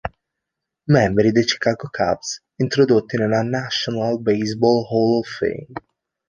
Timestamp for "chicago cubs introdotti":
1.45-3.17